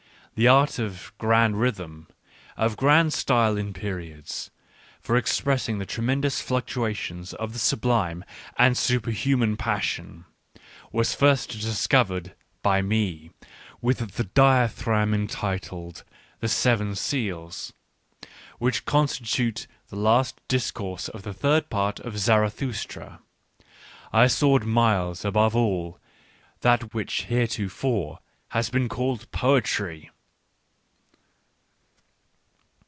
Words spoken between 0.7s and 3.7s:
of grand rhythm, of grand' Digitized by Google 64 ECCE HOMO style